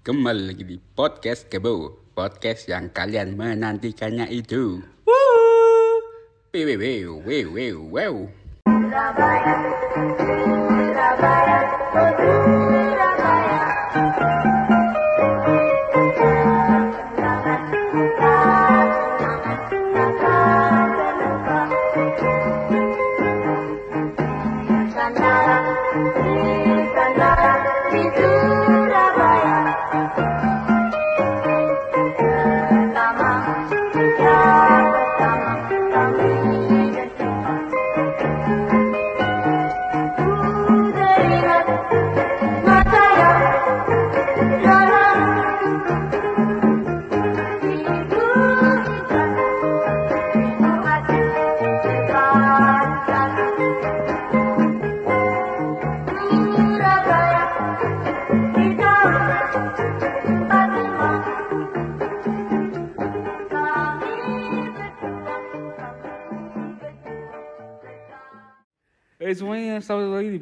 [0.00, 4.80] Kembali lagi di podcast Kebo, podcast yang kalian menantikannya itu.
[5.04, 8.14] Wew, wew, wew, wew, wew,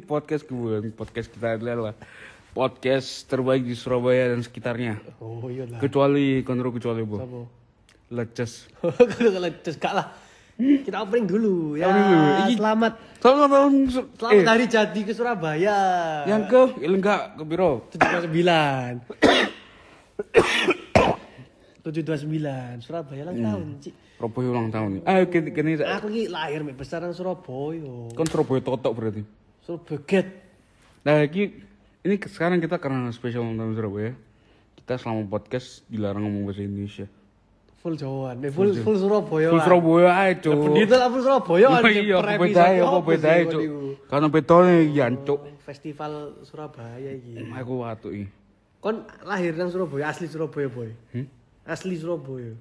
[0.09, 1.93] podcast gue Podcast kita adalah
[2.49, 5.77] podcast terbaik di Surabaya dan sekitarnya Oh iya lah.
[5.77, 7.21] Kecuali, konro kecuali bu?
[8.09, 8.65] Leces
[9.45, 10.09] leces gak lah.
[10.59, 11.87] Kita opening dulu ya.
[11.87, 12.27] Opening dulu.
[12.43, 13.73] Iki- Selamat Selamat tahun
[14.17, 15.77] selamat eh, hari jadi ke Surabaya.
[16.25, 19.05] Yang ke, enggak, ke biro 729.
[21.79, 23.93] 729 Surabaya ulang tahun, Cik.
[24.17, 28.11] Surabaya ulang tahun Ah, kini, kini Aku ki lahir mek besaran Surabaya.
[28.11, 29.21] Kan Surabaya totok berarti
[29.63, 30.27] Surabaya get.
[31.05, 31.63] Nah ini,
[32.03, 34.11] ini sekarang kita karena spesial ulang tahun Surabaya
[34.75, 37.07] Kita selama podcast dilarang ngomong bahasa Indonesia
[37.79, 39.55] Full Jawaan, eh, full full Surabaya.
[39.55, 39.67] Full lah.
[39.71, 41.65] Surabaya Lah, cuk Pendeta lah full Surabaya.
[41.71, 42.03] Oh anjing.
[42.03, 43.61] iya, Per apa bedanya, apa kok cuk?
[44.11, 46.13] Karena bedanya jancuk Festival
[46.43, 47.39] Surabaya iki.
[47.55, 48.27] Aku watu ini
[48.83, 50.91] Kon lahir nang Surabaya, asli Surabaya, boy.
[51.67, 52.51] Asli Surabaya.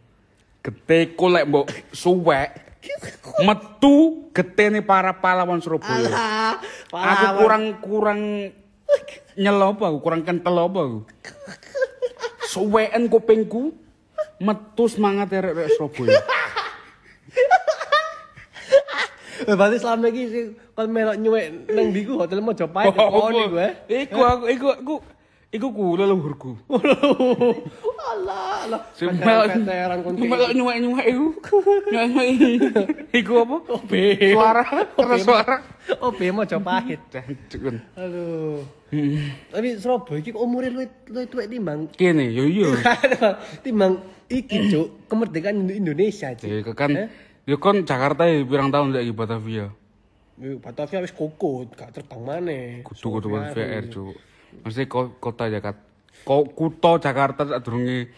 [0.62, 2.67] Gete lek mbok suwek
[3.40, 3.94] metu
[4.30, 6.08] getene para pahlawan Surabaya.
[6.08, 7.36] Alah, Aku pahlawan.
[7.36, 8.20] kurang kurang
[9.34, 10.98] nyelo apa aku kurang kental apa aku.
[12.46, 13.74] Suweken kupingku
[14.38, 16.18] metu semangat arek Surabaya.
[19.38, 23.72] Eh, Berarti selama ini sih kon melok nyuwek nang ndiku hotel Mojopahit kon iku eh.
[23.86, 24.94] Iku aku iku aku
[25.48, 26.50] iku ku leluhurku.
[28.68, 31.26] Veteran kon melok nyuwek-nyuwek iku.
[31.92, 32.28] Nyuwek
[33.14, 33.56] iku apa?
[33.80, 33.92] OB.
[34.36, 34.62] Suara,
[34.94, 35.56] karena suara.
[36.04, 37.00] OB Mojopahit.
[37.08, 37.76] Jancuk kan.
[37.96, 38.60] Aduh.
[39.52, 42.72] Tapi Surabaya iki kok umure luwih luwih tuwek timbang Kene yo yo.
[43.64, 46.48] timbang iki cuk kemerdekaan Indonesia cuk.
[46.48, 46.90] Ya kan,
[47.44, 49.68] ya kan Jakarta ya pirang tahun saiki Batavia.
[50.38, 52.86] Eh, Batavia wis kokot, gak terbang maneh.
[52.86, 54.14] Kudu-kudu VR, Cuk.
[54.62, 55.82] Mesti ko- kota Jakarta.
[56.22, 58.10] Ko kutha Jakarta sadurunge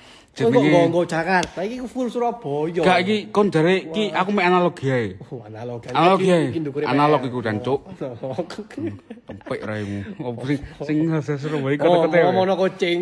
[0.46, 0.88] Kok jenenge.
[0.88, 2.80] nggo Jakarta iki full Surabaya.
[2.80, 5.08] Gak iki kon jare iki aku mek analogi ae.
[5.28, 5.84] Oh, analog.
[5.90, 6.38] Analog Iki- ya.
[6.48, 7.80] iki ndukure Analog iku dan Cuk.
[7.98, 8.46] Analog.
[9.26, 9.98] Tempek raimu.
[10.22, 10.96] Opo sing sing
[11.36, 12.16] Surabaya Oh, kata-kata.
[12.16, 12.24] ya?
[12.30, 12.98] ngomongno kucing.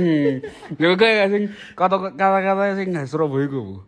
[0.82, 1.42] Ya kayak sing
[1.74, 3.82] kata-kata sing Surabaya iku.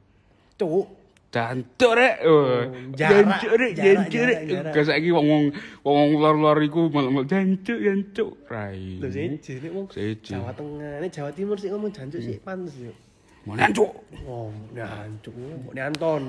[0.59, 0.98] Cuk.
[1.29, 2.25] Jancuk rek.
[2.25, 2.65] Oh,
[2.97, 4.41] jarak, Jancuk rek, jancuk rek.
[4.73, 5.53] Gak saiki wong
[5.85, 6.89] wong luar-luar iku
[7.29, 8.31] jancuk jancuk.
[8.49, 8.97] Rai.
[8.97, 9.87] Lho siji nek wong.
[10.25, 12.97] Jawa Tengah, nek Jawa Timur sih ngomong jancuk sih pantes yo.
[13.45, 13.93] Jancuk?
[14.25, 16.23] Oh, jancuk, mbok Anton.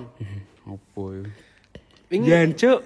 [0.68, 1.24] Apa ya?
[2.12, 2.80] Wingi Jancuk.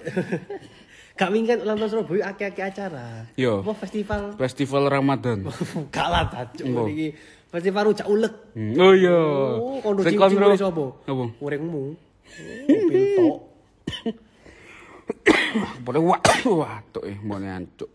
[1.18, 3.26] gak wingi kan ulang tahun Surabaya akeh-akeh acara.
[3.38, 3.66] Yo.
[3.66, 4.38] Apa festival?
[4.38, 5.50] Festival Ramadan.
[5.96, 6.84] Gak lah jancuk Apa?
[7.54, 7.70] Iki.
[7.70, 8.34] Festival rujak ulek.
[8.58, 9.14] Hmm, Oh iya.
[9.14, 10.86] Oh, Sing cincin sapa?
[11.06, 11.24] Apa?
[11.38, 11.84] Urengmu.
[12.34, 13.38] Oh, Piltok.
[15.86, 16.18] Boleh wah
[16.50, 17.92] watuk eh mau nyancuk.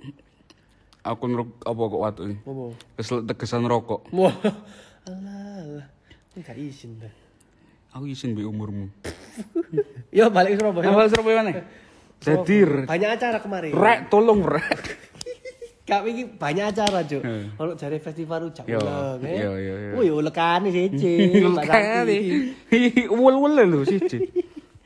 [1.02, 2.36] Aku ngerok apa kok watuk ini?
[2.44, 2.64] Apa?
[2.94, 4.06] Kesel tegesan rokok.
[4.14, 4.30] Wah.
[5.08, 5.88] Alah.
[6.36, 7.10] Enggak izin dah.
[7.98, 8.92] Aku izin bi umurmu.
[10.16, 10.86] Yo balik Surabaya.
[10.86, 11.50] Apa Surabaya mana?
[12.20, 13.72] Jadi Banyak acara kemarin.
[13.74, 14.82] rek tolong rek.
[15.88, 17.22] Kak iki banyak acara, Cuk.
[17.56, 19.40] Ono jare festival rujak ulek, eh.
[19.40, 19.90] yo, yo, yo.
[19.96, 21.32] Wih, ulekane siji.
[21.72, 22.18] Kali.
[23.18, 24.28] Wul-wul lho siji.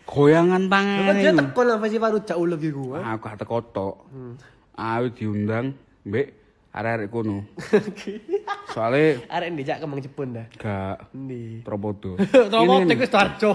[0.06, 1.50] Goyangan Kan dia tangan.
[1.50, 3.02] teko nang festival rujak ulek iku, eh.
[3.02, 3.94] Aku gak teko tok.
[4.78, 5.74] Aku diundang
[6.06, 6.26] mbek
[6.70, 7.50] arek-arek kono.
[8.72, 10.46] Soale Arek ndijak kemang Jepun dah.
[10.56, 11.60] gak Ndi?
[11.60, 12.16] Trobodo.
[12.48, 13.52] Tromotik wis Darjo.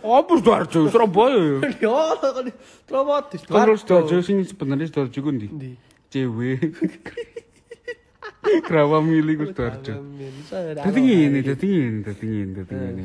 [0.00, 1.60] Apa Sidoarjo Surabaya?
[1.76, 1.92] Yo,
[2.88, 5.48] terus Sidoarjo sing sebenarnya Sidoarjo ku ndi?
[5.52, 5.70] Ndi?
[6.10, 6.58] Cewek.
[8.66, 9.94] Kerawa milih ku Sidoarjo.
[10.74, 13.04] Dadi ngene, dadi ngene, dadi ngene, dadi ngene.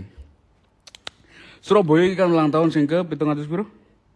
[1.61, 3.69] Surabaya kan ulang tahun sing ke 700 piro?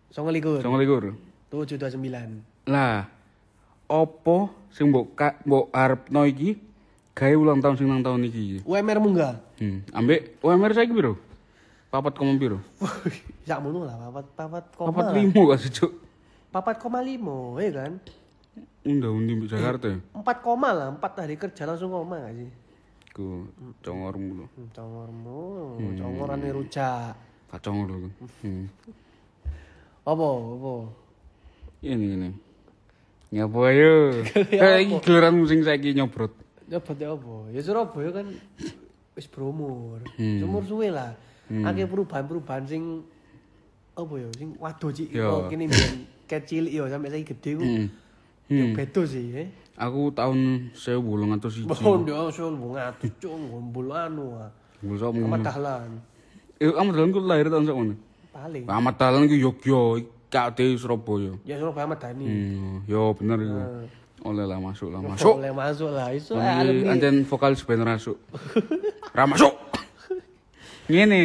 [0.10, 0.66] Songo likur.
[0.66, 1.54] 29.
[1.54, 2.66] 729.
[2.70, 3.06] Lah,
[3.90, 6.58] opo sing mbok mbok arepno iki
[7.14, 8.66] gawe ulang tahun sing nang tahun iki.
[8.66, 9.38] UMR munggah.
[9.58, 11.18] Hmm, ambek UMR saiki piro?
[11.90, 12.62] Papat koma piro?
[13.46, 15.18] Sak mono lah papat papat Papat koma.
[15.18, 15.92] limo gak sih, Cuk?
[16.54, 17.98] Papat koma limo, ya kan?
[18.86, 19.98] Unda-undi mbek Jakarta ya.
[20.16, 22.50] Empat koma lah, empat hari kerja langsung koma gak sih?
[23.12, 23.50] Ku
[23.84, 24.46] congormu lho.
[24.48, 25.40] Hmm, Congormu,
[25.98, 27.14] congoran rujak.
[27.52, 27.96] Kacong lho.
[28.46, 28.66] Hmm.
[30.08, 30.74] Apa, apa?
[31.84, 32.30] Ini ini.
[33.30, 33.94] Ngapa ayo?
[34.50, 36.34] Iki giliran musim saiki nyobrot.
[36.70, 37.36] Nyobot ya apa?
[37.54, 38.28] Ya Surabaya kan
[39.14, 40.02] wis berumur.
[40.18, 40.46] Hmm.
[40.46, 41.14] Umur suwe lah.
[41.50, 43.02] Akeh perubahan-perubahan sing
[43.94, 44.30] apa ya?
[44.38, 45.14] Sing waduh cik.
[45.14, 45.94] Kok kene mbiyen
[46.30, 47.66] kecil ya sampai saiki gede ku.
[47.66, 47.88] Hmm.
[48.50, 48.74] Hmm.
[48.74, 49.48] beda sih, eh.
[49.78, 51.64] Aku tahun 1801.
[51.80, 54.36] Bondo sul ngatus cung gombol anu.
[54.36, 54.50] ah.
[54.82, 55.46] Sok Amat ngono.
[55.46, 55.90] dahlan.
[56.60, 57.96] Eh, Ahmad Dahlan ku lahir tahun sakmono.
[58.36, 58.64] Paling.
[58.68, 61.32] Ahmad Dahlan ku Yogyo, Kade Surabaya.
[61.48, 62.26] Ya Surabaya Ahmad Dhani.
[62.28, 63.56] Hmm, yo bener iku.
[63.56, 63.88] Nah.
[64.20, 65.40] Oleh lah masuk lah masuk.
[65.40, 66.12] Boleh masuk lah.
[66.12, 66.92] Iso alumni.
[66.92, 68.20] Anjen vokalis band rasuk.
[69.16, 69.56] Ra masuk.
[70.92, 71.22] Ngene.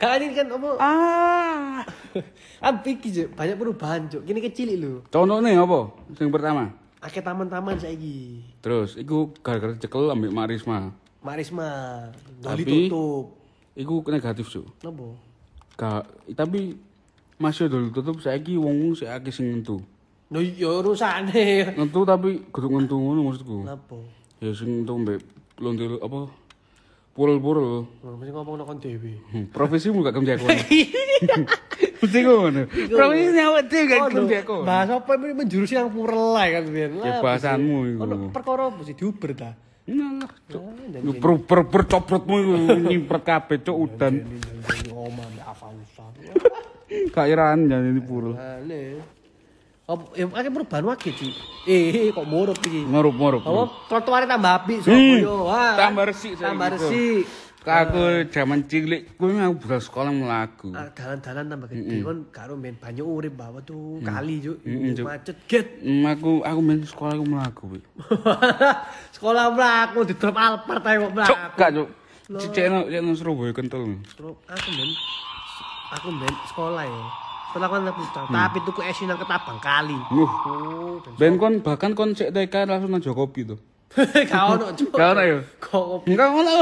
[0.00, 0.70] Kalau ini kan apa?
[0.80, 1.84] Ah.
[2.66, 3.36] Ampi Cuk.
[3.36, 4.24] banyak perubahan, Cuk.
[4.24, 5.04] Kini kecil lho.
[5.12, 5.92] Contohnya apa?
[6.16, 6.72] Sing pertama.
[7.04, 8.40] Akeh taman-taman saiki.
[8.64, 10.96] Terus iku gara-gara cekel ambek Marisma.
[11.20, 11.68] Marisma,
[12.40, 13.36] Doli Tapi- tutup.
[13.76, 14.66] Iku negatif, Cuk.
[14.80, 15.08] Napa?
[15.76, 16.80] Gak, tapi
[17.36, 19.84] masih dulu tutup saiki wong sik akeh sing ngentu.
[20.32, 21.76] Lho ya urusane.
[21.76, 23.68] Ngentu tapi kudu ngentu ngono maksudku.
[23.68, 24.00] Napa?
[24.40, 25.20] Ya sing ngentu mbek
[25.60, 26.39] lonte apa?
[27.20, 27.84] Purul-purul.
[28.00, 29.20] Mesti ngomong nang dhewe.
[29.28, 30.56] Hmm, Profesimu gak kerja kono.
[32.00, 32.60] Mesti ngono.
[32.88, 34.38] Profesi awak dhewe gak kerja.
[34.64, 36.96] Bahasa apa ini menjurusi yang purel lah kan biyen.
[36.96, 38.00] Ya, bahasanmu iku.
[38.08, 39.52] Ono perkara sih diuber ta?
[39.84, 40.24] Nah,
[41.20, 42.54] per per per coprotmu iku
[42.88, 44.24] nyimpret kabeh cuk udan.
[44.88, 46.08] Oma mbak Avanza.
[46.88, 48.32] Gak iran jan ini purul.
[48.32, 48.96] Ane.
[49.90, 51.34] Apa akeh perubahan wae sih.
[51.66, 52.86] Eh kok murup iki.
[52.86, 53.42] Ngorup-ngorup.
[53.42, 55.34] Apa trotoarnya tambah apik Surabaya.
[55.42, 55.74] Wah.
[55.74, 57.26] tambah resik Tambah resik.
[57.60, 60.72] Aku zaman cilik kuwi aku budal sekolah melaku.
[60.72, 64.62] Ah, Dalan-dalan tambah gede kon karo men banyak urip bawa tuh kali juk.
[65.04, 65.66] Macet get.
[65.82, 67.62] Hmm, aku aku main sekolah aku melaku.
[67.76, 67.80] Wi.
[69.18, 71.34] Sekolah mlaku di drop Alphard ae kok Cuk, mlaku.
[71.58, 71.88] gak cuk.
[72.40, 73.82] Cicekno cicekno Surabaya kental.
[74.08, 74.90] Terus aku men
[75.92, 77.04] aku men sekolah ya.
[77.50, 79.98] Sekolah kan aku tapi tuku esi nang ketabang kali.
[80.14, 80.30] Nuh.
[80.46, 83.58] Oh, Ben ben kon bahkan kon cek TK langsung nang Jokopi tuh.
[84.30, 84.94] gak ono cuk.
[84.94, 85.42] Gak ono ya?
[86.06, 86.54] Enggak ngono.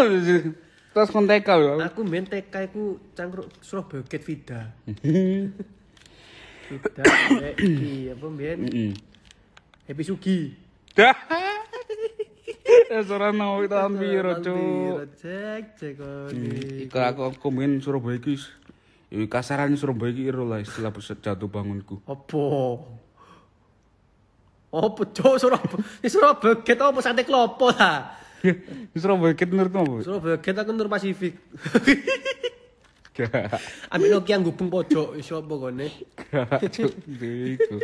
[0.97, 1.77] Terus kon TK lho.
[1.85, 4.73] aku men TK iku cangkruk Surabaya Get Vida.
[6.73, 7.05] Vida
[7.61, 8.93] iki apa men Heeh.
[9.85, 10.57] Happy Sugi.
[10.97, 11.13] Dah.
[12.89, 14.97] Ya ora nang tahun piro, cuk.
[15.21, 16.33] Cek cek kok.
[16.89, 18.41] Iku aku aku main Surabaya iki.
[19.09, 22.01] Wis- Ya kasaran Surabaya iki lah istilah jatuh bangunku.
[22.05, 22.43] Apa?
[24.69, 25.81] Apa cok Surabaya?
[26.05, 28.13] Ini Surabaya Get apa sate klopo lah.
[28.93, 29.97] Surabaya kit menurutmu apa?
[30.05, 31.41] Surabaya Get aku Nur Pasifik.
[33.91, 35.89] Ambil Nokia gubeng pojok iso apa kone?
[37.57, 37.77] Iku.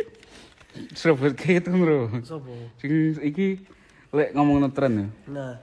[0.93, 2.21] Surabaya kit bro.
[2.21, 2.53] Sopo?
[2.77, 3.65] Sing iki
[4.13, 5.07] lek ngomong tren ya.
[5.27, 5.53] Nah,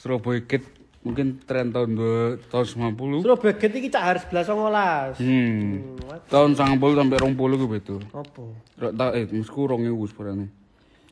[0.00, 0.64] Surabaya Kid
[1.00, 5.24] mungkin tren tahun 2 tahun 90 Terus beget iki cak harus 11 19 hmm.
[5.24, 6.28] hmm.
[6.28, 10.48] Tahun 90 sampai 20 ku betul opo Rok tak eh mesku 2000 sebenarnya.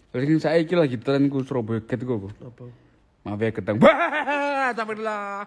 [0.09, 2.69] Lagi ini saya iki lagi tren ku Surabaya beget ku opo
[3.25, 3.81] maaf ya ketang.
[3.81, 5.45] Wah sampai lah.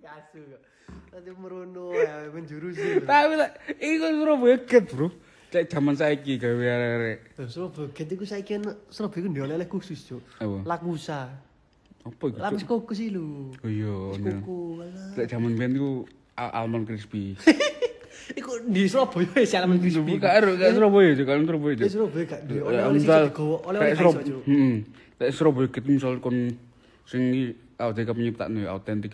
[0.00, 0.40] Gasu
[1.10, 5.08] tadi merono eh, ya menjurus sih tapi lah iku Surabaya beget bro.
[5.50, 7.18] Cek jaman saya gawe arek-arek.
[7.48, 10.20] Surabaya beget iku saiki ono Surabaya ndoleh khusus, Cuk.
[10.68, 11.48] Lakusa.
[12.00, 12.36] Apa iku?
[12.40, 13.52] Lapis kuku sih lu.
[13.60, 14.40] Oh iya, bener.
[14.40, 14.58] Kuku.
[15.14, 15.90] Lek zaman biyen iku
[16.34, 17.36] al- almond crispy.
[18.30, 20.14] Iku di Surabaya ya salaman crispy.
[20.22, 21.10] Ero, gak Surabaya.
[21.18, 21.74] Kalau Surabaya.
[21.74, 21.82] Di.
[21.90, 24.42] Surabaya gak di Ya, oleh-oleh sing misal digowo, kayak oleh-oleh Surab- iso, Cuk.
[24.46, 24.74] Heeh.
[25.18, 26.36] Kayak Surabaya gitu misal kon
[27.10, 27.22] sing
[27.74, 29.12] awake dhewe nyiptakno ya autentik.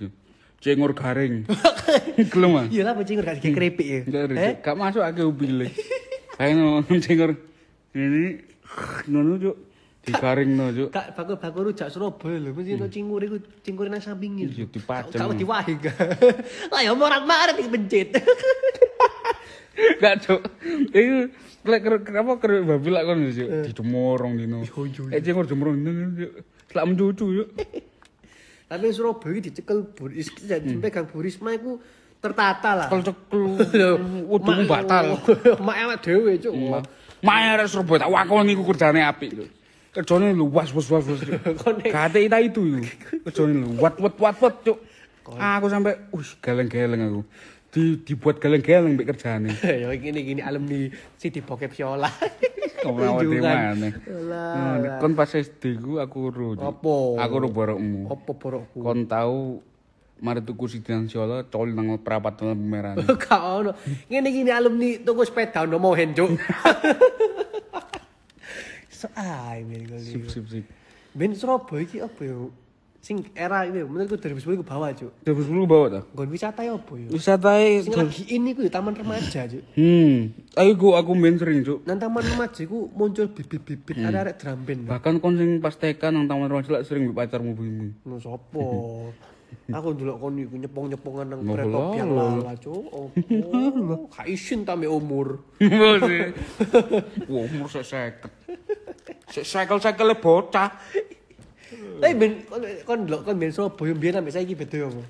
[0.61, 1.49] Cengur garing.
[2.33, 2.65] Gelem ah.
[2.69, 4.01] Iya lah bajing gak dikek keripik ya.
[4.37, 4.53] Eh?
[4.61, 5.73] Gak masuk ake ubile.
[6.37, 7.31] Kayak cengur
[7.97, 8.45] ini
[9.09, 9.57] ngono cuk.
[10.07, 14.39] dikaring no juk gak bakul-bakul rujak surabaya lho mesti ono cingur iku cingur nang samping
[14.39, 15.75] iki di pacem kok diwahi
[16.73, 18.15] lah ya morat marat iki bencit
[20.03, 20.41] gak juk
[20.95, 21.27] iku
[21.67, 23.67] lek kenapa kerep babi lak kon juk eh.
[23.67, 24.63] di demorong dino.
[25.11, 26.33] Eh cingur demorong dino juk
[26.71, 27.49] lak mencucu juk
[28.71, 30.27] tapi surabaya iki dicekel buris.
[30.43, 30.95] Sampai hmm.
[30.95, 31.83] gang burisma iku
[32.23, 32.89] tertata lah.
[32.91, 33.95] Cekel cekel
[34.27, 35.19] udung batal.
[35.59, 36.55] Mak ewek dhewe cuk.
[37.27, 39.47] Mak ewek surabaya tak wakoni kerjane apik lho
[39.97, 41.21] Kerjane luas was was was.
[41.65, 41.89] Konek.
[41.89, 42.79] Kate ita itu yo.
[43.25, 44.79] Kerjane lu wat wat wat wat cuk.
[45.27, 47.23] Aku sampe wis geleng-geleng aku.
[47.77, 49.53] di dibuat galeng-galeng mbek kerjane.
[49.85, 50.89] ya gini gini alumni
[51.45, 51.77] Bokep.
[51.77, 53.37] Kamu di?
[53.43, 53.77] Lah.
[53.77, 56.49] Nah, Kon pas SD ku aku ro.
[56.57, 56.65] Cuk.
[56.65, 56.95] Apa?
[57.21, 58.09] Aku ro borokmu.
[58.09, 58.79] Apa borokku?
[58.81, 59.61] Kon tahu
[60.17, 62.97] mari tuku sidinan Solo col nang perapatan pemeran.
[63.29, 63.77] Gak ono.
[64.09, 65.93] Ngene gini alumni tuku sepeda ono mau
[69.07, 69.15] henjuk.
[69.15, 70.31] so ai men Sip kali.
[70.31, 70.65] sip sip.
[71.17, 72.37] Ben Surabaya iki apa ya?
[73.07, 75.15] Sing era ini menurutku 2010 ku bawah, Cuk.
[75.23, 76.01] 2010 bawa ta?
[76.11, 77.07] Nggon wisata ya apa ya?
[77.15, 79.63] Wisata Sing lagi ini ku ya taman remaja, Cuk.
[79.79, 81.87] Hmm, ayo ku aku main sering, Cuk.
[81.87, 84.91] Nang taman remaja ku muncul bibit-bibit ada arek drum band.
[84.91, 87.95] Bahkan kon sing pas TK nang taman remaja lak sering mbek pacarmu bimu.
[88.03, 88.67] No sopo?
[89.71, 92.11] Aku ndelok kon iku nyepong-nyepongan nang kereta lho.
[92.11, 92.91] lala, Cuk.
[93.07, 94.11] Opo?
[94.11, 95.47] Gak isin ta umur.
[95.63, 96.35] Umur sik
[97.31, 97.87] 50.
[97.87, 98.15] Sik
[99.29, 100.71] sekel-sekele bocah.
[101.97, 105.03] Tapi ben kon kon ndelok kon ben Surabaya biyen ambek saiki beda apa?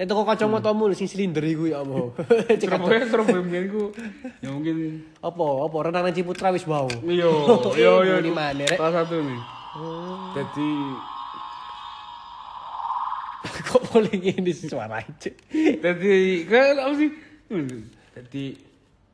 [0.00, 2.16] Nek toko kacamatamu lho sing silinder iku ya apa?
[2.60, 3.92] Cek Surabaya Surabaya mbiyen ku
[4.40, 5.44] ya mungkin apa?
[5.66, 6.88] Apa renang nang Ciputra wis wau.
[7.04, 7.28] iya
[7.80, 8.78] iya iya Ini mana, Rek?
[8.78, 9.40] salah satu nih.
[10.34, 10.70] Jadi
[13.70, 15.30] Kok boleh ngene suara aja.
[15.52, 17.10] jadi kan apa sih?
[18.16, 18.44] Jadi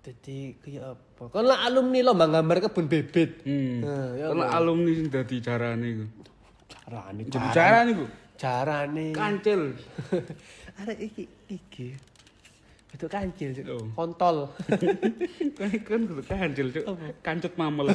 [0.03, 1.06] Jadi kayak apa?
[1.17, 3.41] Kon lah alumni lomba gambar kebun bebet.
[3.41, 4.45] hmm, Nah, ya apa?
[4.53, 6.05] alumni sing dadi carane iku.
[6.69, 8.05] Carane, Jadi carane iku
[8.37, 9.05] carane.
[9.11, 9.61] kancil.
[10.79, 11.89] Arek iki iki.
[12.93, 13.67] Itu kancil, Cuk.
[13.67, 13.85] Oh.
[13.93, 14.37] kontol.
[15.57, 16.85] kan kan kudu kancil, Cuk.
[17.21, 17.93] Kancut mamel.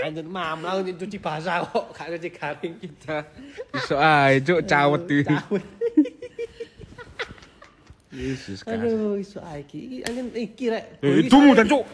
[0.00, 2.74] Anjir mam langsung cuci basah kok, gak cuci garing.
[2.76, 3.24] Kita
[3.72, 5.24] iso ae, Cuk, cawet iki.
[5.24, 5.64] Cawet.
[8.12, 8.92] Yesus Kristus.
[8.92, 9.16] Aduh,
[9.48, 10.04] ae iki.
[10.04, 11.00] Anjen iki rek.
[11.00, 11.84] Eh, itu mudan, Cuk.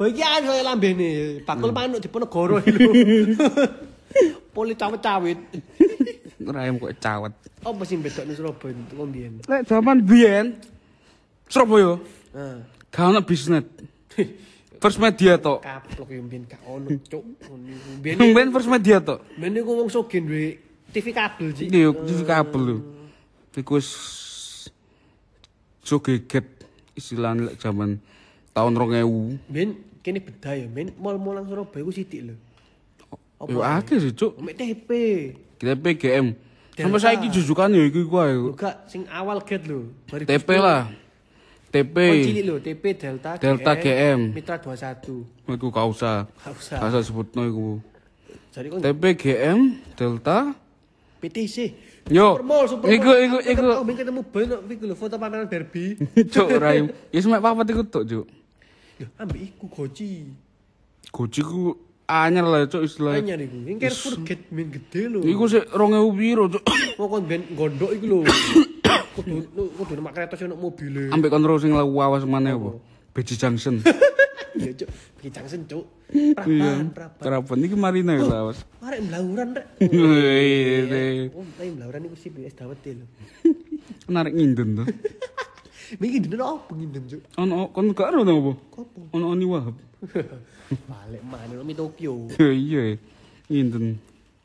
[0.00, 1.08] Boy iki an soal lambene.
[1.44, 2.92] Bakul manuk Diponegoro iki lho.
[4.52, 5.36] Poli cawet-cawet.
[6.42, 7.32] Rayam kok cawet.
[7.62, 9.32] Apa sing bedokne Surabaya itu kok mbiyen?
[9.46, 10.46] Lek zaman biyen
[11.46, 12.00] Surabaya
[12.32, 12.64] Nah.
[12.88, 13.68] gak ono bisnet.
[14.80, 15.60] First media tok.
[15.60, 17.20] Kaplok yo mbiyen gak ono, cuk.
[17.36, 17.52] Iku.
[18.00, 19.20] Mbiyen Mbiyen first media tok.
[19.36, 20.48] mbiyen iku wong sugih duwe
[20.92, 21.68] TV kabel, Ci.
[21.68, 22.76] Iya, TV kabel lho.
[23.56, 23.88] Iku wis
[25.82, 26.46] so geget
[26.94, 27.98] istilahnya zaman
[28.54, 29.50] tahun 2000.
[29.50, 29.70] Mbiyen
[30.02, 32.34] kene beda ya, mbiyen mall-mall nang Surabaya ku sithik lho.
[33.50, 34.38] Yo akeh sih, Cuk.
[34.38, 34.90] Mek TP.
[35.58, 36.26] PGM.
[36.72, 37.04] Sampai Delta.
[37.04, 37.82] saiki jujukan ya.
[37.90, 39.90] Lho gak sing awal get lho.
[40.06, 40.30] 2010.
[40.30, 40.82] TP lah.
[41.72, 41.96] TP.
[41.96, 44.20] Oh, cilik lho, TP Delta Delta GM.
[44.30, 45.26] Mitra 21.
[45.58, 46.28] Iku gak usah.
[46.44, 46.78] Gak usah.
[46.78, 47.68] Gak usah sebutno iku.
[48.52, 49.58] Jadi kon TP GM
[49.98, 50.54] Delta.
[51.22, 51.56] PTC.
[52.10, 52.34] Yo.
[52.34, 52.98] Supermall, supermall.
[52.98, 53.62] Iku iku iku.
[53.78, 55.94] Oh, ben ketemu ben iku lho foto pameran Barbie.
[56.34, 56.90] Cuk Rahim.
[57.14, 58.26] Ya semek papat iku tok, Cuk.
[58.98, 60.26] Lho, ambek iku Goci.
[61.14, 61.78] Goji ku
[62.10, 63.22] anyar lah, Cuk istilahnya.
[63.22, 63.56] Anyar iku.
[63.62, 65.20] Yang Carrefour gate men gede lho.
[65.22, 66.62] Iku sik 2000 piro, Cuk.
[66.98, 68.18] Kon ben gondok iku lho.
[69.12, 69.44] Kudu
[69.76, 71.12] kudu numpak kereta sing ono mobile.
[71.12, 72.80] Ambek kontrol sing lawu awas maneh apa?
[73.12, 73.78] Beji Junction.
[74.52, 74.88] Iya, Cuk.
[75.22, 75.84] Iki jangsen, Cuk.
[76.12, 76.36] Iya.
[76.36, 77.22] Praban, praban.
[77.24, 78.60] Kerapan iki marina ya awas.
[78.84, 79.66] Arek mlauran rek.
[79.80, 83.06] Wih, Oh, tapi mlauran iku sih es dawet lho.
[84.12, 84.84] Narik nginden to.
[86.00, 87.20] Miki dene opo nginden, Cuk?
[87.36, 88.52] Ono kon gak to apa?
[88.72, 89.00] Kopo?
[89.12, 89.76] Ono Oni Wahab.
[90.88, 92.28] Balik mana mi Tokyo.
[92.40, 92.96] Iya.
[93.48, 94.00] Nginden.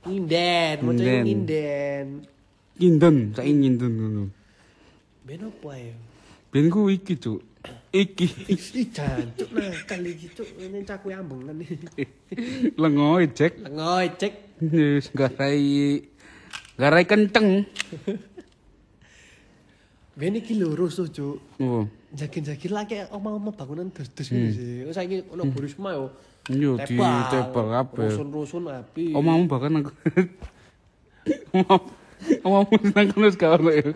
[0.07, 2.07] Nginden, mau Nginden.
[2.77, 3.17] nginden.
[3.35, 4.23] Saiki nginden ngono.
[5.27, 5.95] Ben apa ya?
[6.51, 7.43] Ben ku iki, Cuk.
[7.97, 8.27] Iki.
[8.53, 11.57] Ih, jancuk nah kali gitu ini caku ambung kan.
[12.81, 13.57] Lengo ejek.
[13.57, 14.33] Lengoy cek.
[14.61, 16.05] Wis garai
[16.77, 17.65] garai kenceng.
[20.17, 21.37] Ben iki lho rusuh, Cuk.
[21.61, 21.85] Oh.
[22.09, 24.81] Jakin-jakin lagi omah-omah bangunan dus-dus ngene sih.
[24.89, 26.09] Wis saiki ono Burisma yo.
[26.49, 26.97] Yo di
[27.29, 28.09] tebal kabeh.
[28.09, 29.13] Rusun-rusun api.
[29.13, 29.93] Omamu bahkan aku.
[32.41, 33.93] Omamu nang kono gak ono ya.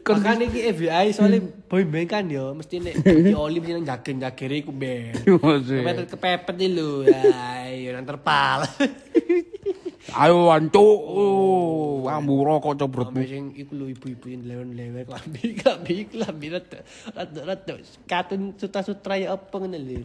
[0.00, 2.94] Kan iki FBI soalnya boy band kan yo mesti nek
[3.28, 5.12] di oli mesti nang jagen-jagere iku ben.
[5.40, 5.84] Masih.
[5.84, 7.04] Kepepet kepepet iki lho.
[7.06, 8.64] Ayo nang terpal.
[10.20, 10.82] Ayo wancu.
[10.82, 13.14] Oh, ambu rokok cobrot.
[13.22, 16.78] Sing iku lho ibu-ibu yang lewer-lewer klambi klambi klambi rada
[17.14, 17.74] rada rada
[18.08, 20.02] katun sutra-sutra ya apa ngono lho.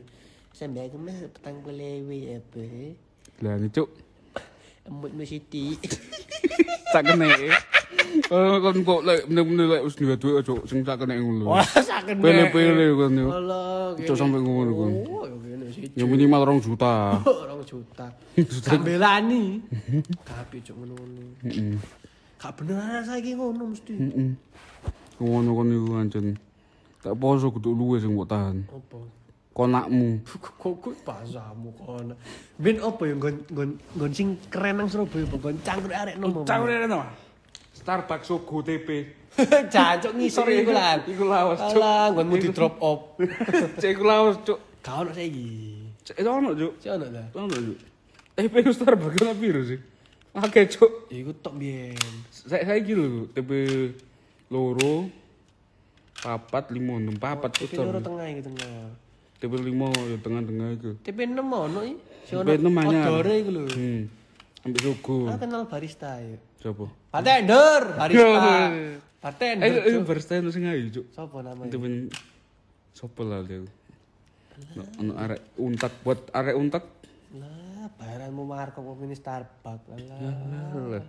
[0.54, 2.64] Sampai aku mah petang apa.
[3.44, 3.90] Lah ini cuk.
[4.86, 5.76] Embut Siti.
[6.94, 7.75] Tak kene.
[8.30, 11.52] Kon kok lek bener-bener lek wis duwe duwe cuk sing tak kene ngono.
[11.54, 12.18] Wah, sakit.
[12.18, 13.28] Pele-pele kon yo.
[13.30, 13.94] Allah.
[14.02, 14.94] Sampai ngono kon.
[15.06, 15.66] Oh, kene.
[15.94, 17.20] Ya minimal 2 juta.
[17.22, 18.08] Orang juta.
[18.66, 19.62] Kambelani.
[20.24, 20.96] Tapi cuk ngono.
[21.44, 21.76] Heeh.
[22.40, 23.94] Gak bener saiki ngono mesti.
[23.94, 24.30] Heeh.
[25.20, 26.28] Ngono kon iku ancen.
[27.04, 28.66] Tak poso kudu luwe sing mbok tahan.
[28.66, 28.98] Apa?
[29.56, 30.20] Konakmu.
[30.60, 32.18] Kok kok pasamu kono.
[32.60, 36.44] Ben opo ya nggon nggon sing keren nang Surabaya apa nggon cangkruk arek nomo.
[36.44, 37.06] Cangkruk arek nomo?
[37.86, 39.06] Starbucks Sogo TP.
[39.70, 40.98] Jancuk ngisor iku lah.
[41.06, 41.78] Iku lawas, Cuk.
[41.78, 43.14] Alah, nggonmu di drop off.
[43.78, 44.58] Cek iku lawas, Cuk.
[44.82, 45.46] Gak ono saiki.
[46.02, 46.74] Cek ono, Cuk.
[46.82, 47.24] Si ono ta?
[47.38, 47.78] Ono, Cuk.
[48.34, 49.78] TP ku Starbucks ono piro sih?
[50.34, 51.14] Oke, Cuk.
[51.14, 51.94] Iku tok biyen.
[52.34, 53.50] Saya saiki lho, TP
[54.50, 55.06] loro
[56.26, 58.98] papat lima enam papat TP loro tengah iki tengah.
[59.38, 60.92] TP lima ya tengah-tengah itu.
[61.06, 61.96] TP 6 ono iki.
[62.34, 63.06] TP 6 anyar.
[63.14, 63.64] odore iku lho.
[63.70, 64.25] Hmm.
[64.66, 65.30] Ambil Sogo.
[65.30, 66.42] Ah kenal barista ya.
[66.58, 66.90] Siapa?
[67.14, 68.74] Bartender, barista.
[69.22, 69.66] Bartender.
[69.70, 71.06] Eh, eh, barista itu sing ayu, Cuk.
[71.14, 71.70] Sopo namanya?
[71.70, 72.10] Itu ben
[72.98, 73.62] sopo lah dia.
[74.74, 76.82] Ono ono arek untak buat arek untak.
[77.38, 79.86] Lah, bayaranmu marko kok ini Starbucks.
[79.94, 81.04] Alah.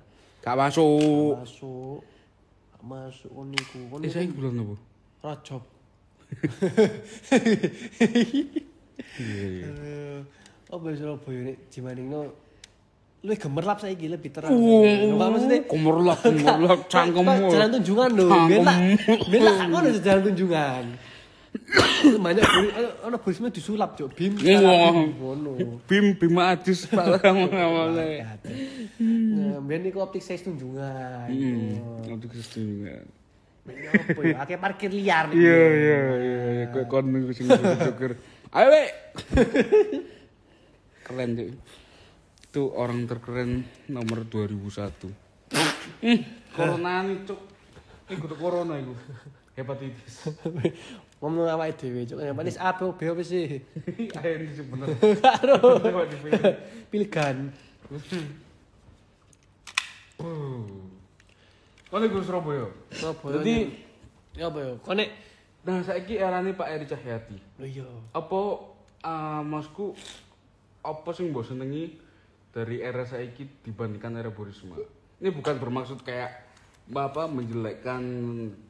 [0.44, 1.40] Gak masuk.
[1.40, 2.04] Masuk.
[2.76, 3.78] Gak Masuk kon niku.
[3.88, 4.76] Kon Eh, saya bulan apa?
[5.24, 5.62] Rajab.
[9.16, 9.68] Iya, iya.
[10.68, 12.36] Apa Surabaya nek jimaningno
[13.24, 14.52] luwih gemerlap saiki lebih terang.
[14.52, 17.48] Uh, Enggak maksudnya Gemerlap, gemerlap, cangkemmu.
[17.48, 18.10] Jalan tunjungan
[19.30, 20.84] ben lah kan ngono jalan tunjungan.
[22.24, 22.68] Banyak buri,
[23.00, 24.12] ana burisme disulap, Cuk.
[24.12, 24.36] Bim.
[24.36, 24.92] Wah.
[24.92, 25.80] Ngono.
[25.88, 28.36] Bim Bima Adis Pak awalnya.
[29.00, 31.26] Nah, ben niku optik size tunjungan.
[31.32, 33.00] Hmm, untuk Kristen juga.
[33.64, 34.34] Ben apa ya?
[34.44, 35.32] Akeh parkir liar.
[35.32, 37.48] Iya, iya, iya, iya, kayak kon niku sing
[37.82, 38.20] joker.
[38.52, 38.68] Ayo.
[41.02, 41.48] Keren tuh.
[42.56, 45.12] Itu orang terkeren nomor 2001.
[46.00, 46.24] Hmm,
[46.56, 47.36] corona nih, Cuk.
[48.08, 48.96] Ini kudu corona iku.
[49.52, 50.32] Hepatitis.
[51.20, 52.16] Ngomong awake dhewe, Cuk.
[52.16, 53.60] Yang paling A, B, B apa sih?
[54.24, 54.88] Ayo ini sih bener.
[55.20, 55.84] Karo.
[56.16, 56.44] Dipilih.
[56.88, 57.36] Pilihan.
[61.92, 62.72] Kau nih Surabaya.
[62.88, 63.34] Surabaya.
[63.36, 63.56] Jadi,
[64.32, 64.72] ya apa ya?
[64.80, 65.10] Konek.
[65.60, 67.36] nah saiki arane Pak Eri Cahyati.
[67.60, 67.88] Lho iya.
[68.16, 68.40] Apa
[69.04, 69.92] uh, masku
[70.80, 72.05] apa sing mbok senengi
[72.56, 74.80] dari era saiki dibandingkan era Bu Risma?
[75.20, 76.48] Ini bukan bermaksud kayak
[76.88, 78.00] Bapak menjelekkan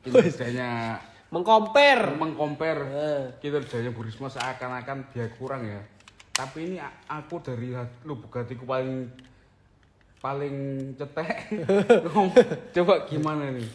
[0.02, 0.98] kinerjanya
[1.34, 2.18] Mengkompar.
[2.18, 3.24] mengkompar Eh.
[3.38, 5.78] kinerjanya Bu Risma seakan-akan dia kurang ya.
[6.34, 6.76] Tapi ini
[7.06, 7.70] aku dari
[8.02, 9.06] lu bugatiku paling
[10.18, 10.56] paling
[10.98, 11.62] cetek.
[12.74, 13.70] Coba gimana nih?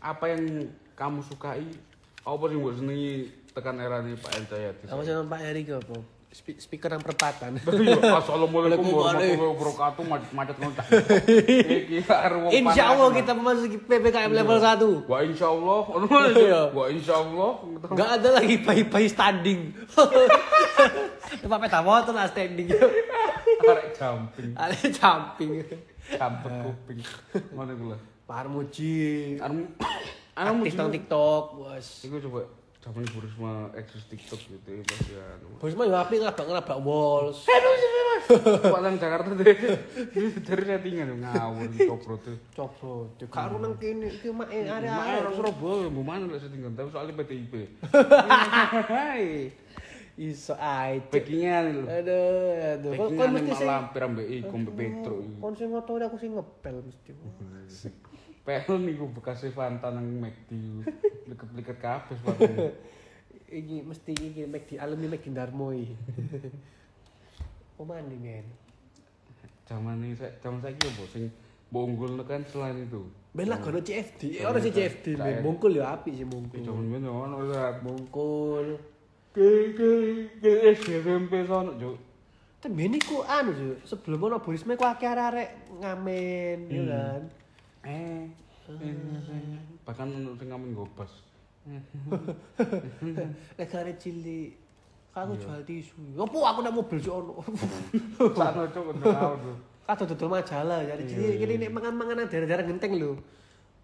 [0.00, 1.68] Apa yang kamu sukai?
[2.24, 4.84] Apa sih buat senengi tekan era nih Pak Encayati?
[4.88, 5.96] Sama sama Pak Eri apa?
[6.30, 7.58] Spe- Speaker yang perempatan.
[8.22, 9.18] Assalamualaikum Waalaikumsalam.
[9.18, 10.02] warahmatullahi wabarakatuh.
[10.06, 10.86] Macet-macet ngontak.
[12.62, 15.10] Insya Allah kita memasuki PPKM level 1.
[15.10, 15.80] Wah insya Allah,
[16.38, 16.62] Iya.
[16.70, 17.50] wah insya Allah.
[17.82, 19.74] Enggak ada lagi bayi-bayi standing.
[21.42, 22.70] Pak peta motor lah standing.
[23.60, 25.50] Arek jumping, Ada jumping.
[26.10, 26.98] campet kuping.
[27.52, 27.98] Mana gula?
[28.24, 29.34] Pak Armuji.
[29.42, 29.66] Anu,
[30.38, 31.86] anu Artis TikTok, bos.
[32.06, 32.46] Iku coba
[32.80, 35.24] zaman Bu Risma eksis TikTok gitu ya pas ya.
[35.60, 37.44] Bos mah yo apik ngelabrak-ngelabrak walls.
[38.64, 39.56] Palang Jakarta deh.
[40.48, 42.36] Dari settingan ngawur copro tuh.
[42.56, 46.72] Coba, tuh karo nang kene iki mak Mana area orang Surabaya, mau mana lah settingan
[46.72, 47.52] tapi soalnya PTIP.
[48.96, 49.52] Hai.
[50.20, 51.00] iso ae.
[51.08, 51.84] Backingan lho.
[51.88, 52.92] Aduh, aduh.
[52.92, 55.16] Backingan mesti sing lampir ambek iku ambek Petro.
[55.40, 57.10] kon sing ngotone aku sing ngepel mesti.
[58.66, 60.50] Pel niku bekas Fanta nang McD.
[61.30, 62.46] Liket-liket kabeh sepatu.
[63.50, 65.90] Iki mesti iki mek di alumni mek di Darmo iki.
[67.78, 68.46] Pemandi men.
[69.66, 71.34] Zaman ini saya zaman saya kira sing
[71.70, 73.10] mbok unggul kan selain itu.
[73.34, 74.38] Ben lah kono CFD.
[74.38, 75.42] Eh, Ora sih CFD, men.
[75.42, 76.62] Mungkul yo apik sih mungkul.
[76.62, 78.78] Zaman ini ono ora Mungkul.
[79.30, 79.90] ke ke
[80.42, 81.94] ke SMP sono juk.
[82.60, 87.22] Tapi ini ku anu sebelum ono Burisme ku akeh arek ngamen, ya kan.
[87.84, 88.28] Eh,
[89.88, 91.10] bahkan sing ngamen gobas.
[93.58, 94.56] Nek arek cilik
[95.12, 96.16] aku jual tisu.
[96.16, 97.40] Opo aku nak mobil sih ono.
[98.38, 99.56] Sakno cuk untuk kau tuh.
[99.90, 103.18] Kado dodol majalah, jadi cilik kene nek mangan-mangan daerah-daerah genteng lho.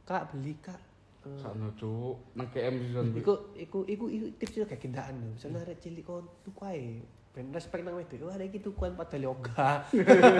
[0.06, 0.78] Kak beli kak.
[1.26, 3.06] Eh, Sakno cuk nang KM season.
[3.16, 5.28] Iku iku iku iku tips kayak gendaan lho.
[5.35, 7.02] Misalnya arek cilik kon tuku ae.
[7.37, 8.16] Ben respect nang wedok.
[8.25, 9.85] Wah, arek iki tukuan padahal yoga.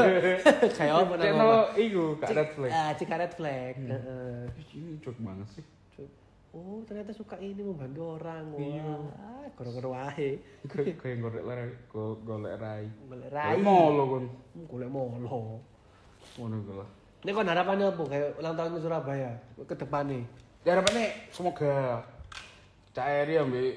[0.81, 2.71] Kayak apa nang Cekno iku gak red flag.
[2.73, 3.75] Ah, cek red flag.
[3.77, 4.41] Heeh.
[4.73, 5.65] Ini cuk banget sih.
[6.57, 8.49] Oh, ternyata suka ini membantu orang.
[8.57, 8.81] Iya.
[9.13, 10.41] Wah, goro-goro wae.
[10.65, 12.89] Kayak golek rai, go- golek rai.
[13.05, 14.25] Golek Rai molo kon.
[14.57, 15.61] Hmm, Golek molo.
[16.41, 16.89] Ngono iku lah.
[17.21, 19.31] Ini kon harapannya apa kayak ulang tahun di Surabaya
[19.61, 20.25] ke depannya?
[20.65, 22.01] Ya harapannya semoga
[22.91, 23.77] Cak Eri ambek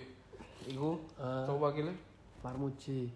[0.65, 1.43] iku Ah.
[1.43, 1.91] coba wakilnya
[2.43, 3.09] Armuji.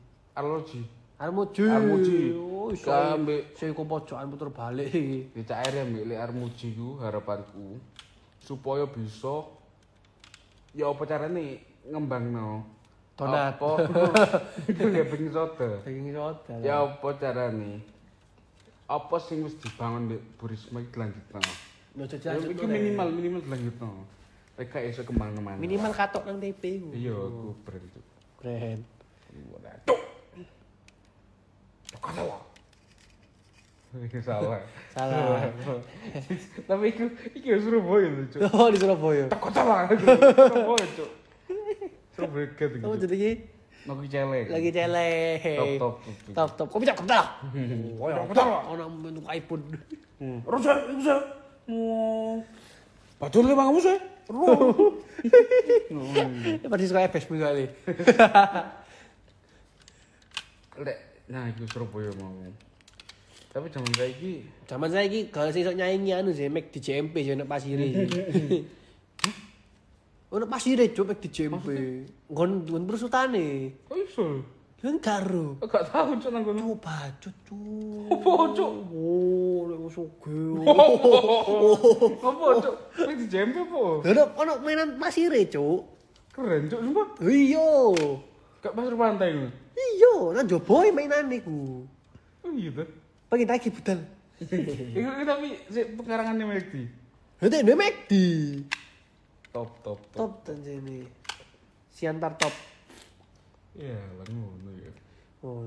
[1.20, 2.34] Armuji.
[2.36, 2.90] Oh, iso.
[2.90, 3.54] Kambe.
[3.56, 5.20] Saya iku pojokan puter balik iki.
[5.32, 7.80] Di Cak Eri ambek Lek Armuji ku harapanku
[8.44, 9.48] supaya bisa
[10.76, 12.68] ya apa carane ngembangno
[13.16, 13.56] Donat.
[13.56, 13.88] apa
[15.00, 16.54] ya pengin soda Daging soda.
[16.60, 17.80] ya apa carane
[18.90, 21.40] apa sing wis dibangun di Bu Risma iki dilanjutno
[21.94, 23.90] Lho Ya, jajan Iki minimal minimal dilanjutno.
[24.58, 25.62] Lek gak iso ke mana-mana.
[25.62, 26.90] minimal katok nang TP ku.
[26.90, 28.02] Iya, aku brand itu.
[32.04, 32.42] Kok salah?
[34.26, 34.60] salah.
[34.92, 35.40] Salah.
[36.66, 37.06] Tapi iku
[37.38, 38.42] iki ya Surabaya lho, Cuk.
[38.50, 39.26] Oh di Surabaya.
[39.30, 39.86] Kok salah?
[39.88, 41.10] Surabaya, Cuk.
[42.18, 42.82] Surabaya ket iki.
[42.82, 43.18] Kamu jadi
[43.84, 44.48] Noki celeng.
[44.48, 45.44] lagi celeh.
[45.44, 46.34] Top, top, top, top.
[46.34, 46.68] Top top.
[46.72, 47.26] Kok bisa kental?
[48.00, 48.48] Oh ya Kental.
[48.74, 49.64] Ono bentuk iPhone.
[50.20, 51.16] Iku sa.
[51.68, 52.44] Mau
[53.20, 53.98] Bacur le bangmu sih.
[56.60, 57.66] Ya pasti suka FS kali.
[60.82, 60.98] Lek,
[61.30, 62.34] nah iku Surabaya mau.
[63.54, 64.90] Tapi zaman saiki Zaman
[65.30, 67.86] kalau saya iso nyaingi anu sih Mac di JMP sih nek pasire.
[70.34, 71.68] Ono pasire cuk Mac di JMP.
[72.34, 73.78] Ngon ngon persutane.
[73.86, 74.42] kok iso?
[74.82, 75.62] Kan karo.
[75.62, 76.74] Gak tahu cuk nang kono.
[76.74, 78.10] Coba cuk cuk.
[78.10, 78.74] Apa, Cuk?
[78.90, 80.42] Oh, nek wis oge.
[82.26, 82.76] Apa cuk?
[83.06, 84.10] Wis di jempe apa?
[84.10, 85.86] Ono ono mainan pasire cuk.
[86.34, 87.08] Keren cuk sumpah.
[87.22, 87.94] Iya.
[88.66, 89.63] Gak pasir pantai ngono.
[89.74, 91.86] Iya, nang joboy mainan niku.
[92.46, 92.88] Oh iya tuh.
[93.30, 94.00] Pengen tagi budal.
[94.44, 96.84] Iku tapi sik pengarangannya Mekti.
[97.42, 98.12] Nanti ini McD.
[99.52, 100.44] Top top top.
[100.46, 101.06] Top sini.
[101.94, 102.54] Siantar top.
[103.74, 104.92] Iya, lah ngono ya.
[105.44, 105.66] Oh,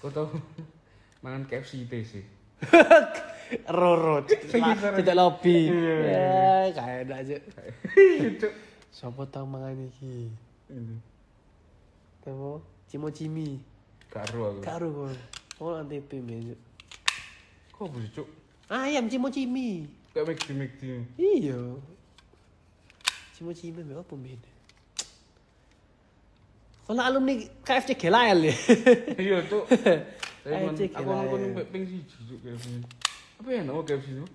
[0.00, 0.28] Kau tahu
[1.24, 2.24] mangan KFC itu sih.
[3.70, 5.70] Roro, tidak lobby.
[5.70, 7.36] Ya, kayak ada aja.
[8.90, 10.30] Sopo tau mangan iki?
[10.66, 11.15] Ini.
[12.26, 12.58] Tahu?
[12.90, 13.62] Cimo Cimi.
[14.10, 14.60] Karo aku.
[14.66, 15.14] Karo kok.
[15.62, 16.58] Oh, nanti men.
[17.70, 18.26] Kok bisa cuk?
[18.66, 19.86] Ayam Cimo Cimi.
[20.10, 20.86] Gak Mekti Mekti.
[21.14, 21.78] Iya.
[23.30, 24.42] Cimo Cimi apa men?
[26.86, 28.54] Kalau alumni KFC Gelael ya.
[29.22, 29.64] Iya cuk.
[30.74, 31.30] Cek aku ya.
[31.30, 32.66] sampai ping siji cuk KFC.
[33.38, 34.26] Apa ya nama KFC itu?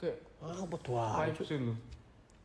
[0.00, 0.96] Kayak apa tuh?
[0.96, 1.74] ah, vibes lho.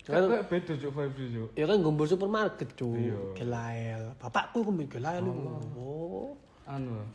[0.02, 1.50] Kan- beda cuk vibes cuk.
[1.54, 3.14] Ya kan gombor supermarket cuy.
[3.14, 3.20] Iya.
[3.38, 4.04] Gelael.
[4.18, 5.42] Bapakku ku Gelael iku.
[5.78, 6.30] Oh.
[6.66, 7.10] Anu lah.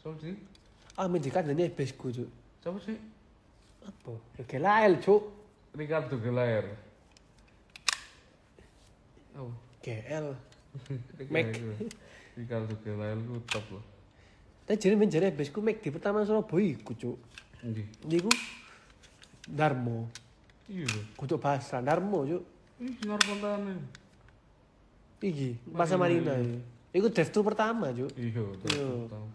[0.00, 0.34] Siapa sih?
[0.96, 2.28] Ah, mendikan dene besku cuy.
[2.64, 2.96] Siapa sih?
[3.84, 4.12] Apa?
[4.40, 5.20] Ya Gelael cuy.
[5.76, 6.64] Ricardo Gelaer.
[9.36, 9.52] Oh.
[9.84, 10.26] GL.
[11.32, 11.52] Mac.
[12.32, 13.84] Ricardo Gelaer itu top loh.
[14.64, 17.16] Tapi jadi men jare besku Mac di pertama Surabaya iku cuy.
[17.60, 17.84] Ndi?
[18.08, 18.32] Niku
[19.44, 20.08] Darmo.
[20.70, 20.86] Iya.
[21.18, 22.40] Kutuk Basra Darmo cuy.
[22.82, 22.94] Ih.
[25.22, 26.58] Iki, Pasar Marina ya.
[26.92, 28.10] Iku thru pertama cuy.
[28.18, 28.86] Iya, Iya.
[29.06, 29.26] tahu.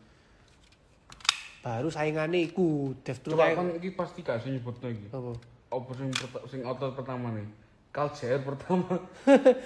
[1.63, 5.07] Baru saingane iku drive thru Coba kan iki pasti gak sing nyebutno iki.
[5.11, 5.31] apa?
[5.67, 6.09] Apa sing
[6.47, 7.47] sing otot pertama nih?
[7.91, 8.93] Kaljer pertama.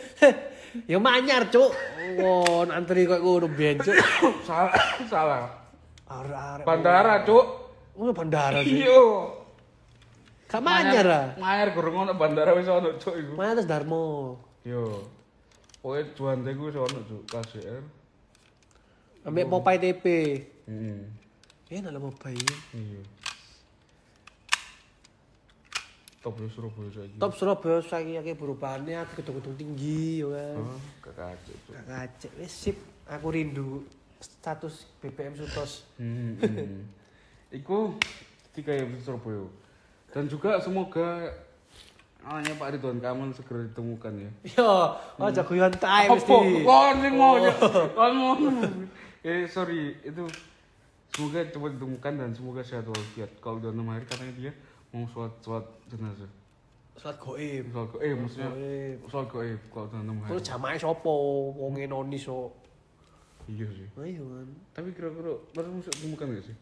[0.92, 1.74] ya manyar cuk.
[2.22, 3.98] Won antri kok ngono ben cuk.
[4.48, 4.74] salah,
[5.12, 5.44] salah.
[6.12, 6.66] Arek-arek.
[6.68, 7.46] Bandara, Cuk.
[7.96, 8.84] Oh, bandara sih.
[8.84, 9.41] Iya.
[10.52, 11.28] Gak manyar ah.
[11.40, 13.40] Manyar gurung ono bandara wis ono, Cuk iku.
[13.40, 14.36] Mana terus Darmo.
[14.68, 15.08] Yo.
[15.80, 17.84] Pokoke juante ku wis ono, Cuk, KJR.
[19.32, 20.06] Ambek Popeye TP.
[20.68, 21.00] Heeh.
[21.72, 22.44] Eh, nak Popeye.
[22.76, 23.02] Iya.
[26.20, 27.16] Top yo Surabaya saiki.
[27.16, 30.56] Top Surabaya saiki akeh perubahannya akeh gedung-gedung tinggi ya kan.
[31.00, 31.56] Cuk.
[31.72, 32.78] Gak kacek wis sip.
[33.08, 33.88] Aku rindu
[34.20, 35.88] status BBM Sutos.
[35.96, 36.36] Hmm.
[37.56, 37.96] Iku
[38.52, 39.48] tiga yang Surabaya.
[40.12, 41.32] Dan juga semoga
[42.22, 44.32] anaknya Pak Ridwan Kamil segera ditemukan ya.
[44.60, 44.72] Yo,
[45.24, 46.36] aja guyon tae mesti.
[46.68, 47.40] Kon sing mau
[47.96, 48.34] kon mau.
[49.24, 50.28] Eh sorry, itu
[51.16, 53.32] semoga cepat ditemukan dan semoga sehat walafiat.
[53.40, 54.52] Kalau udah enam hari katanya dia
[54.92, 56.30] mau sholat sholat jenazah.
[57.00, 57.66] Salat goib.
[57.72, 58.98] Sholat go, eh maksudnya Goib.
[59.10, 60.30] sholat goib kalau udah enam hari.
[60.36, 61.14] Terus jamae sapa?
[61.58, 62.52] Wong enoni so.
[63.50, 63.88] Iya sih.
[63.98, 64.48] Ayo kan.
[64.76, 66.56] Tapi kira-kira baru masuk ditemukan gak sih?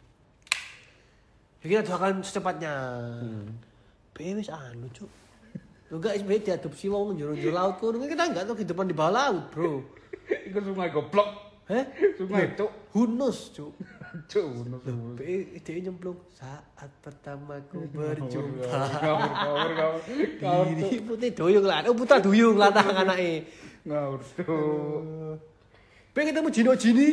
[1.59, 2.73] Ya kita doakan secepatnya.
[3.19, 3.51] Hmm.
[4.19, 5.11] Wis anu, Cuk.
[5.89, 8.05] Lu gak isbe diadopsi wong njero-njero laut kono.
[8.05, 9.81] Kita enggak tahu kehidupan di bawah laut, Bro.
[10.47, 11.49] Iku sungai goblok.
[11.65, 11.85] Heh?
[12.13, 12.71] Sungai cuk.
[12.93, 13.73] Hunus, Cuk.
[14.31, 14.45] Cuk.
[15.17, 18.69] Be dia nyemplung saat pertama ku berjumpa.
[19.01, 19.69] Ngawur, ngawur,
[20.41, 20.65] ngawur.
[20.69, 21.01] Diri Cuk.
[21.09, 21.81] putih duyung lah.
[21.89, 23.49] Oh, putra duyung lah tang anake.
[23.85, 25.01] Ngawur, Cuk.
[26.13, 27.09] Be ketemu Jino Jini.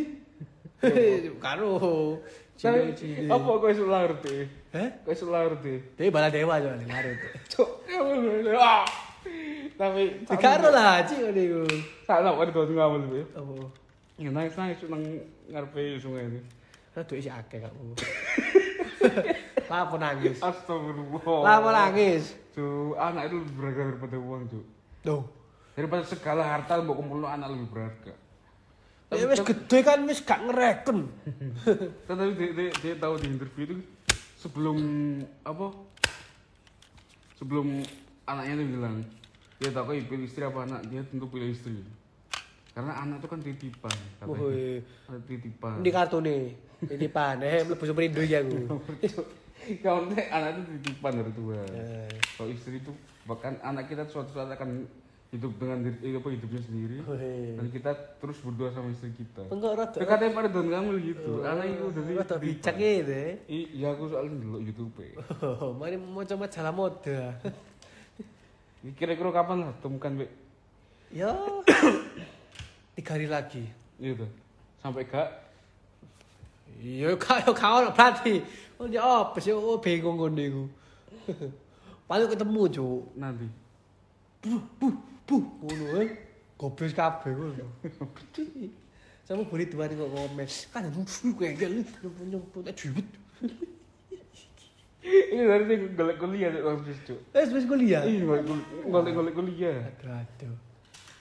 [1.40, 1.72] Karo.
[2.57, 3.29] Cilik-cilik.
[3.29, 4.49] Apa kowe sulang ngerti?
[4.73, 4.88] Hah?
[5.05, 5.75] Kowe sulang ngerti?
[6.01, 7.19] Dewa bala dewa yo ning Marut.
[7.53, 7.69] Cuk.
[8.57, 8.85] Ah.
[9.77, 11.62] Tapi Ricardo lah, cik ngene iku.
[12.09, 13.23] Sak nang ngono kudu ngamul iki.
[13.37, 13.53] Apa?
[14.16, 15.05] Ya nang sang iso nang
[15.53, 16.40] ngarepe sungai iki.
[16.97, 17.73] Lah duwe sik akeh kok.
[19.69, 20.40] Lapo nangis?
[20.40, 21.45] Astagfirullah.
[21.45, 22.25] Lapo nangis?
[22.57, 24.64] Cuk, anak itu lebih berharga daripada uang, Cuk.
[25.05, 25.23] Tuh.
[25.77, 28.16] Daripada segala harta mbok kumpulno anak lebih berharga.
[29.07, 31.07] Ya wis gede kan wis gak ngereken.
[32.11, 33.77] Tapi dia, dia, dia tahu di interview itu
[34.35, 34.79] sebelum
[35.47, 35.73] apa
[37.38, 37.87] sebelum
[38.27, 38.97] anaknya tuh bilang
[39.57, 41.81] dia tak kok pilih istri apa anak dia tentu pilih istri
[42.77, 44.85] karena anak itu kan titipan katanya Woi.
[45.09, 46.42] Anak titipan Di kartu nih.
[46.77, 48.85] Titipan, eh mlebu superindo ya aku.
[49.83, 52.11] kalau nanti anak itu titipan dari Tuhan Eh.
[52.37, 52.92] kalau istri itu
[53.25, 54.85] bahkan anak kita suatu saat akan
[55.26, 57.58] hidup dengan diri, eh, apa hidupnya sendiri Woi.
[57.58, 57.90] dan kita
[58.22, 59.98] terus berdua sama istri kita Enggak rada.
[59.98, 63.10] Ya katanya pada Don Kamil gitu anak itu dari Rada bijak gitu.
[63.10, 63.34] eh.
[63.50, 64.94] iya aku soalnya dulu YouTube
[65.42, 67.18] Oh, mari mau coba majalah mode.
[68.94, 70.26] kira-kira kapan lah temukan Be?
[71.10, 71.34] Ya.
[72.94, 73.64] Tiga hari lagi.
[73.98, 74.24] gitu
[74.78, 75.42] sampai gak
[76.76, 78.44] Iya, kau kau berarti.
[78.76, 79.48] Oh, dia apa sih?
[79.48, 80.68] Oh, bingung iku.
[82.04, 83.02] Paling ketemu, Cuk.
[83.16, 83.48] nanti
[84.44, 84.94] Buh, buh,
[85.26, 85.42] buh.
[85.60, 86.10] Ngono eh.
[86.56, 87.66] Goblok kabeh ngono.
[89.26, 90.48] Sama beri tuan kok komen.
[90.72, 91.74] Kan nusu kayak gel
[92.24, 93.06] nyumpul eh duit.
[95.06, 98.02] ini dari sing golek kuliah di kampus cuk Eh, wis kuliah.
[98.02, 98.26] iya
[98.90, 100.54] golek golek kuliah Aduh, aduh.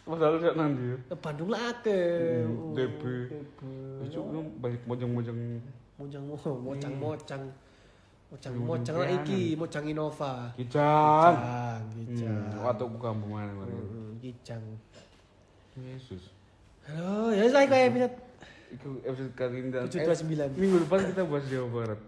[0.09, 1.93] masalah saya nanti ya Ke Bandung lah ke.
[2.45, 3.01] Hmm, DB.
[3.29, 5.37] Ya, cuk lu banyak mojang-mojang
[8.27, 8.65] Mojang mo, mocang mocang.
[8.65, 10.33] Mocang mocang lah iki, mocang Innova.
[10.51, 12.41] kican Kijang, kijang.
[12.51, 14.63] hmm, waktu buka pemain kemarin Hmm, Kijang.
[15.75, 16.23] Yesus
[16.81, 18.07] Halo, ya saya kayak bisa
[18.67, 20.55] itu episode kali ini dan- 729.
[20.55, 21.99] minggu depan kita bahas Jawa Barat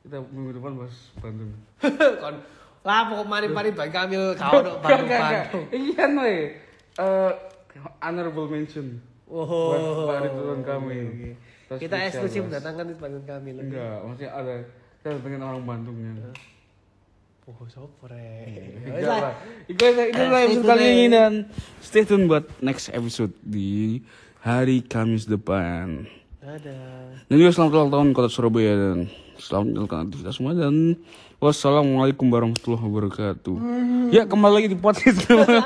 [0.00, 1.52] kita minggu depan bahas Bandung
[2.22, 2.34] kon
[2.80, 5.10] lah pokok mari-mari baik kamil kau dok Bandung
[5.70, 6.56] iya no eh
[7.98, 8.98] honorable mention
[9.28, 9.44] Oh,
[10.02, 11.36] buat Ridwan kami
[11.70, 12.54] Kita eksklusif bahas.
[12.58, 13.60] datangkan di Bandung Kamil.
[13.60, 14.54] enggak maksudnya ada
[14.98, 16.12] kita datengin orang Bandung ya
[17.48, 18.44] Oh, sopre.
[18.84, 19.32] Enggak lah.
[19.64, 21.48] Itu itu Eh, lah episode kali ini dan
[21.80, 24.04] stay tune buat next episode di
[24.44, 26.04] hari Kamis depan.
[26.44, 27.24] Dadah.
[27.24, 29.08] Dan juga selamat ulang tahun Kota Surabaya dan
[29.40, 31.00] selamat menjalankan aktivitas semua dan
[31.40, 33.56] wassalamualaikum warahmatullahi wabarakatuh.
[34.12, 35.24] Ya kembali lagi di podcast.